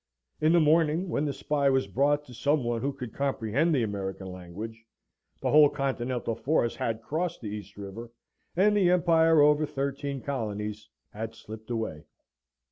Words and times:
In 0.39 0.53
the 0.53 0.59
morning, 0.59 1.09
when 1.09 1.25
the 1.25 1.31
spy 1.31 1.69
was 1.69 1.85
brought 1.85 2.25
to 2.25 2.33
some 2.33 2.63
one 2.63 2.81
who 2.81 2.91
could 2.91 3.13
comprehend 3.13 3.75
the 3.75 3.83
American 3.83 4.31
language, 4.31 4.83
the 5.41 5.51
whole 5.51 5.69
Continental 5.69 6.33
force 6.33 6.75
had 6.77 7.03
crossed 7.03 7.41
the 7.41 7.49
East 7.51 7.77
River, 7.77 8.09
and 8.55 8.75
the 8.75 8.89
empire 8.89 9.41
over 9.41 9.63
thirteen 9.67 10.19
colonies 10.19 10.89
had 11.13 11.35
slipped 11.35 11.69
away. 11.69 12.05